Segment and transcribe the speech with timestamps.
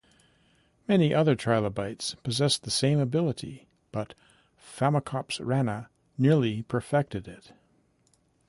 [0.87, 4.15] Many other trilobites possessed the same ability, but
[4.57, 7.53] "Phacops rana" nearly perfected it.